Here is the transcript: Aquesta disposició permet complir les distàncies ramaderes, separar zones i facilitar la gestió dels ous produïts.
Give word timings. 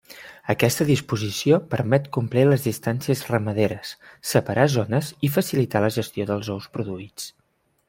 Aquesta 0.51 0.85
disposició 0.89 1.59
permet 1.73 2.07
complir 2.17 2.45
les 2.47 2.63
distàncies 2.69 3.21
ramaderes, 3.33 3.93
separar 4.33 4.65
zones 4.79 5.13
i 5.29 5.31
facilitar 5.37 5.85
la 5.87 5.93
gestió 6.01 6.29
dels 6.33 6.51
ous 6.57 6.69
produïts. 6.79 7.33